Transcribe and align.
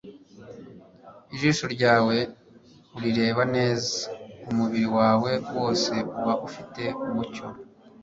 "Ijisho 1.33 1.65
ryawe 1.75 2.17
urireba 2.95 3.43
neza, 3.55 3.95
umubiri 4.49 4.87
wawe 4.97 5.31
wose 5.57 5.91
uba 6.19 6.33
ufite 6.47 6.83
umucyo; 7.05 7.45